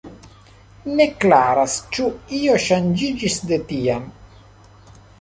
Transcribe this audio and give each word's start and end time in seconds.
Ne 1.01 1.07
klaras, 1.25 1.77
ĉu 1.97 2.09
io 2.39 2.57
ŝanĝiĝis 2.65 3.39
de 3.53 3.63
tiam. 3.73 4.13